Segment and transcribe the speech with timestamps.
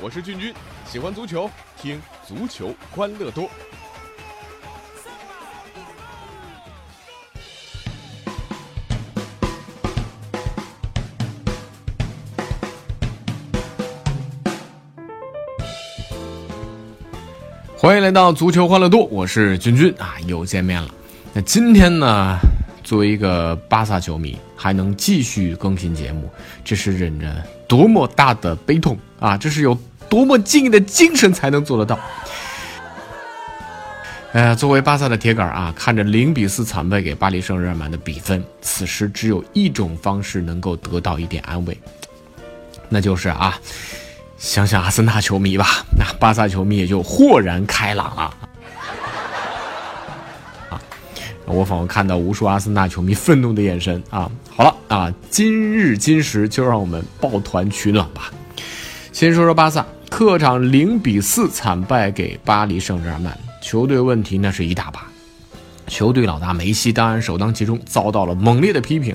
[0.00, 0.54] 我是俊君，
[0.86, 3.50] 喜欢足球，听足球欢乐多。
[17.76, 20.88] 欢迎来到足球欢乐多，我是君君啊，又见面了。
[21.32, 22.38] 那今天呢，
[22.84, 26.30] 作为一个巴萨球迷，还能继续更新节目，
[26.64, 29.36] 这是忍着多么大的悲痛啊！
[29.36, 29.76] 这是有
[30.08, 31.98] 多么敬业的精神才能做得到。
[34.32, 41.76] 呃，作为巴萨的铁杆啊，看着零比四惨败给巴黎圣日耳曼的比分，此时只有一种方式能够得到一点安慰，
[42.88, 43.58] 那就是啊。
[44.36, 45.66] 想想阿森纳球迷吧，
[45.98, 48.22] 那巴萨球迷也就豁然开朗了。
[50.68, 50.80] 啊，
[51.44, 54.30] 我仿佛看到无数阿森纳球迷愤怒的眼神啊！
[54.54, 58.30] 好了啊，今日今时就让我们抱团取暖吧。
[59.10, 59.84] 先说说巴萨，
[60.18, 65.06] 客场零比四惨败给巴黎圣日耳曼，球队问题那是一大把。
[65.86, 69.14] 球队老大梅西当然首当其冲，遭到了猛烈的批评。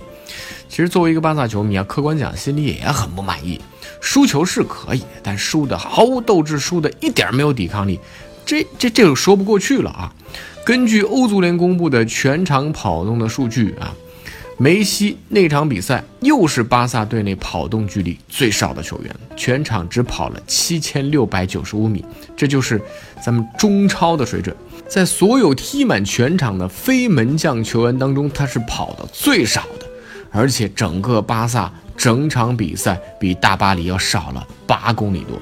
[0.69, 3.59] 其实作为一个巴萨球迷啊，客观讲心里也很不满意。
[3.99, 7.99] 输球是可以，但输的毫无斗志，输的一点没有抵抗力，
[8.45, 10.09] 这这这就说不过去了啊！
[10.63, 13.93] 根据欧足联公布的全场跑动的数据啊，
[14.57, 22.03] 梅西那场比赛又是巴萨队内跑动距离最少的球员，全场只跑了七千六百九十五米，
[22.35, 22.81] 这就是
[23.23, 24.55] 咱们中超的水准。
[24.87, 29.87] 在所有踢满全场的非门将球员当中，他是跑的最少的，
[30.31, 31.71] 而且整个巴萨。
[31.95, 35.39] 整场比赛比大巴黎要少了八公里多，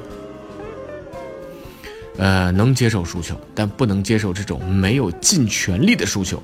[2.17, 6.43] 呃，能接受输球，但不能接受这种没有尽全力的输球。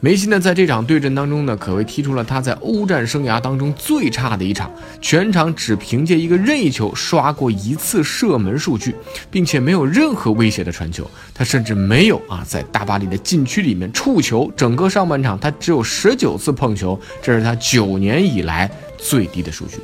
[0.00, 8.94] 梅西呢，在这场对阵当中呢，可谓踢出了他在欧战生涯当中最差的一场，全场只凭借一个任意球刷过一次射门数据，
[9.28, 14.48] 并且没有任何威胁的传球，他甚至没有啊在大巴黎的禁区里面触球。
[14.56, 19.78] 整个上半场他只有十九次碰球，这是他九年以来最低的数据。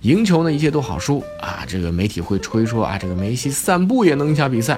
[0.00, 4.76] 赢球呢，一切都好说啊，这个媒体会吹说啊，这个梅西散步也能赢下比赛，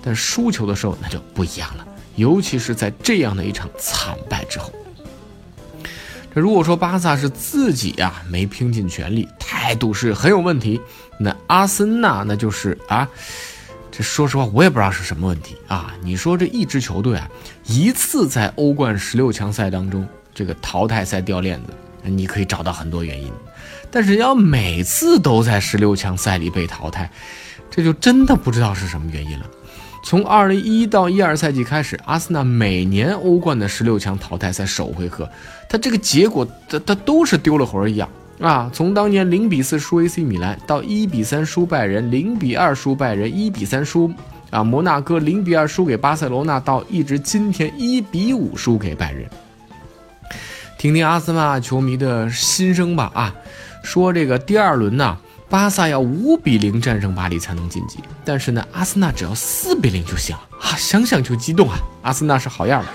[0.00, 1.87] 但输球的时候那就不一样了。
[2.18, 4.72] 尤其是在这样的一场惨败之后，
[6.34, 10.80] 这如果说巴萨是自己啊没拼尽全力，态度是很有问题，
[11.18, 13.08] 那阿森纳那就是啊，
[13.92, 15.94] 这说实话我也不知道是什么问题啊。
[16.02, 17.30] 你说这一支球队啊，
[17.66, 23.32] 一次在欧冠十六强赛当中这个淘汰赛掉链子，你可以找到很多原因，
[23.92, 27.08] 但是要每次都在十六强赛里被淘汰，
[27.70, 29.46] 这就真的不知道是什么原因了。
[30.02, 35.28] 从二零一到一二赛季开始，阿森纳每年欧冠的十六强淘汰赛首回合，
[35.68, 38.08] 他这个结果，他他都是丢了魂一样
[38.40, 38.70] 啊！
[38.72, 44.10] 从当年零比四输 AC 米兰，到一比三输拜仁，零比二输拜仁，一比三输
[44.50, 49.28] 啊摩纳哥，零比二输给巴塞罗那，到一直今天一比五输给拜仁。
[50.78, 53.34] 听听阿森纳球迷的心声吧啊，
[53.82, 55.18] 说这个第二轮呢。
[55.50, 60.76] 巴萨要五比零战胜巴黎才能晋级，但是呢，阿森纳只要四比零就行了啊！
[60.76, 61.78] 想想就激动啊！
[62.02, 62.88] 阿森纳是好样的。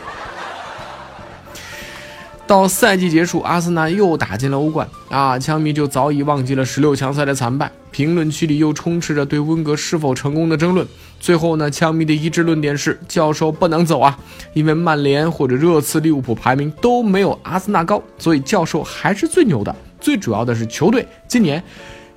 [2.45, 5.39] 到赛季结束，阿森纳又打进了欧冠啊！
[5.39, 10.85] 枪迷就早已忘记了十六强赛的惨败，评论区里又充斥着对温格是否成功的争论。
[11.19, 14.15] 最后呢，枪迷的一致论点是：教授不能走啊！
[14.53, 19.75] 因为曼联或者热刺、利物浦排名都没有阿森纳高，所以教授还是最牛的。
[19.99, 21.63] 最主要的是球队今年。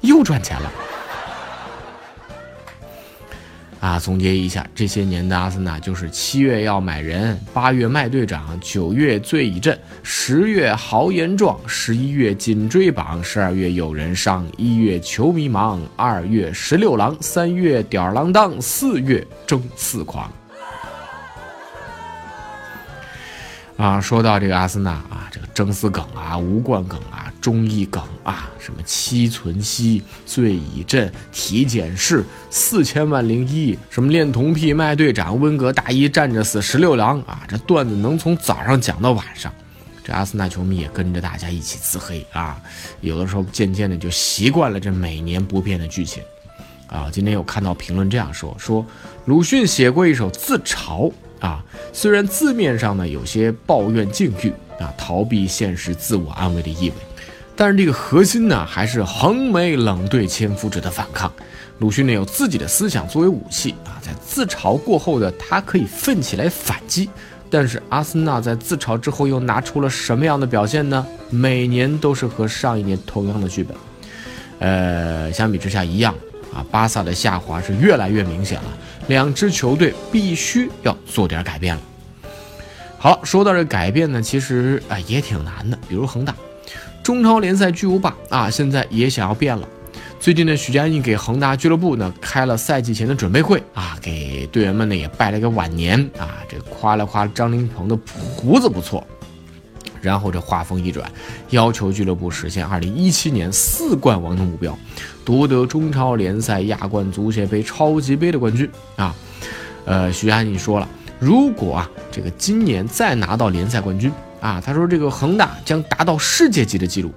[0.01, 0.73] 又赚钱了
[3.79, 3.99] 啊！
[4.01, 20.29] 总结一下，这些年的阿森纳就是七月要买人，八月卖队长，九月醉已阵，十月豪言壮，十一月紧追榜，十二月有人伤，一月球迷忙，二月十六郎，三月吊儿郎当，四月争四狂。
[23.77, 39.53] 啊，说到这个阿森纳啊，这个争四梗啊，无冠梗啊，中意梗啊，什么七存七、醉已阵、体检室、四千万零一，什么恋童癖、卖队长、温格大衣站着死、十六郎啊，这段子能从早上讲到晚上，
[40.03, 42.59] 这阿森纳球迷也跟着大家一起自黑啊，
[43.03, 46.23] 有的时候渐渐的就习惯了这每年不变的剧情，
[46.87, 48.87] 啊，今天有看到评论这样说，说
[49.27, 51.13] 鲁迅写过一首自嘲。
[51.41, 56.95] 啊，虽然字面上呢有些抱怨境遇啊，逃避现实、自我安慰的意味，
[57.55, 61.33] 但是这个核心呢还是横眉冷对千夫指的反抗。
[61.79, 67.09] 鲁迅呢有自己的思想作为武器啊，在自嘲过后的他可以奋起来反击。
[67.49, 71.07] 但是阿森纳在自嘲之后又拿出了什么样的表现呢？
[71.31, 73.77] 每年都是和上一年同样的剧本。
[74.59, 76.13] 呃，相比之下一样
[76.53, 81.83] 啊，巴萨的下滑是越来越明显了，两支球队必须要做点改变了。
[82.99, 86.35] 好，说到这改变呢，其实啊也挺难的，比如恒大，
[87.03, 89.69] 中超联赛巨无霸啊，现在也想要变了。
[90.19, 97.97] 最近呢，许家印给恒大俱乐部呢开了赛季前的准备会啊，给队员们呢也拜了个晚年啊，这夸了夸张琳芃的
[98.39, 99.07] 胡子不错。
[100.01, 101.11] 然后这话锋一转，
[101.51, 104.79] 要求俱乐部实现2017年四冠王的目标，
[105.25, 109.15] 夺得中超联赛、亚冠、足协杯、超级杯的冠军啊！
[109.85, 110.89] 呃，徐安印说了，
[111.19, 114.11] 如果啊这个今年再拿到联赛冠军
[114.41, 117.13] 啊，他说这个恒大将达到世界级的记录。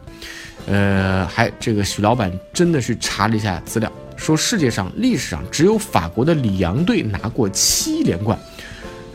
[0.68, 8.38] 呃，还这个许老板真的是查了一下资料，说世界上历史上只有法国的里昂队拿过七连冠。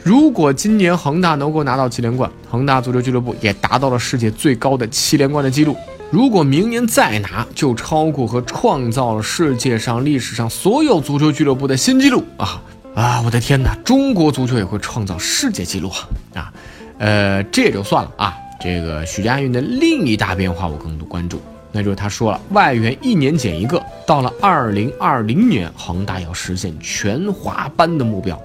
[0.05, 5.75] 如果今年恒大能够拿到七连冠，恒大足球俱乐部也达到了世界最高的七连冠的记录。
[6.11, 12.63] 如果明年再拿，就超过和创造了世界上历史上所有足球俱乐部的新纪录啊
[12.95, 13.23] 啊！
[13.25, 16.05] 我的天哪，中国足球也会创造世界纪录啊
[16.35, 16.53] 啊！
[16.99, 18.37] 呃，这也就算了啊。
[18.61, 21.41] 这个许家印的另一大变化，我更多关注，
[21.73, 28.39] 那就是他说了，外援一年减一个，到了二零二零年，恒大要实现全华班的目标。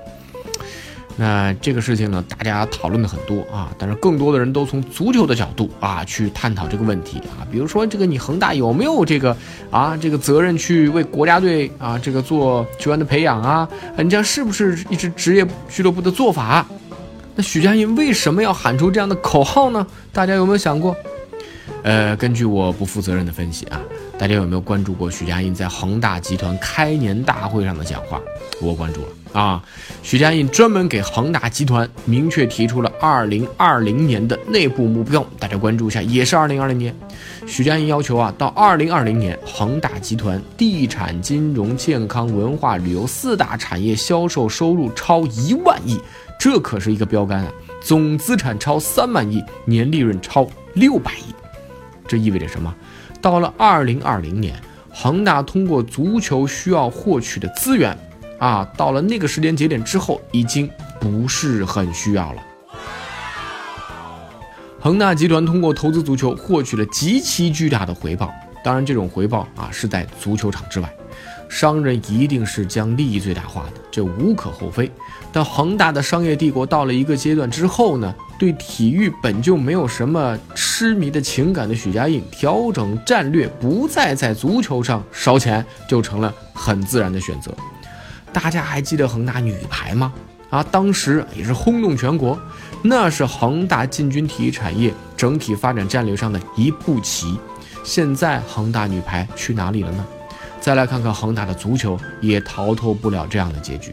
[1.19, 9.35] 那这个事情呢，大家讨论的很多啊，但是更多的人都从足球的角度啊去探讨这个问题啊，比如说这个你恒大有没有这个
[9.69, 13.67] 啊这个责任去为国家队啊这个做球员的培养啊？
[13.97, 16.65] 你这样是不是一支职业俱乐部的做法？
[17.35, 19.85] 那许家印为什么要喊出这样的口号呢？
[20.13, 20.95] 大家有没有想过？
[21.83, 23.81] 呃，根据我不负责任的分析啊。
[24.19, 28.19] 大家有没有关注过许家印在恒大集团开年大会上的讲话？
[28.61, 29.63] 我关注了啊！
[30.03, 36.93] 许家印专门给恒大集团明确提出了二零二零年的内部目标，大家关注一下，也是二零二零年。
[37.47, 45.97] 许家印要求啊，到二零二零年，恒大集团地产、金融、健康、文化、旅游四大产业销售收入超一万亿，
[46.37, 47.51] 这可是一个标杆啊！
[47.81, 51.33] 总资产超三万亿，年利润超六百亿，
[52.05, 52.75] 这意味着什么？
[53.21, 54.55] 到了二零二零年，
[54.89, 57.97] 恒大通过足球需要获取的资源，
[58.39, 60.69] 啊，到了那个时间节点之后，已经
[60.99, 62.43] 不是很需要了。
[64.79, 68.31] 恒大集团通过投资足球获取了极其巨大的回报，
[68.63, 70.89] 当然，这种回报啊是在足球场之外。
[71.49, 74.89] 商人一定是将利益最大化的，这无可厚非。
[75.31, 87.51] 但恒大的商业帝国到了一个阶段之后呢，对体育本就没有什么痴迷的情感的许家印，调整战略，不再在足球上烧钱，就成了很自然的选择。
[88.31, 90.13] 大家还记得恒大女排吗？
[90.49, 92.39] 啊，当时也是轰动全国，
[92.83, 97.37] 那是恒大进军体育产业整体发展战略上的一步棋。
[97.83, 100.05] 现在恒大女排去哪里了呢？
[100.59, 103.91] 再来看看恒大的足球，也逃脱不了这样的结局。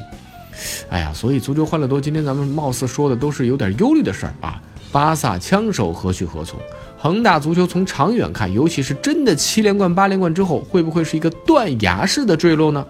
[0.89, 4.61] 哎呀，所以足球欢乐多，今天咱们貌似说的都是有点忧虑的事儿啊。
[4.91, 6.59] 巴萨枪手何去何从？
[6.99, 12.85] 恒大足球从长远看，尤其是真的七连冠、八连冠之后，会不会是一个断崖式的坠落呢？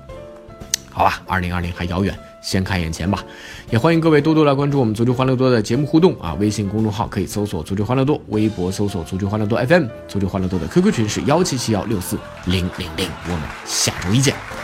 [0.90, 2.16] 好吧，二零二零还遥远。
[2.46, 3.24] 先看眼前吧，
[3.70, 6.32] 也欢迎各位多多来关注我们足球欢乐多的节目互动啊！
[6.34, 14.55] 微信公众号可以搜索“足球欢乐多”，微博搜索“足球欢乐多 FM”，足球欢乐多的 QQ 群是幺七七幺六四零零零，我们下周一见。